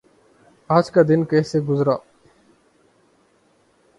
[0.69, 1.95] آج کا دن کیسے گزرا؟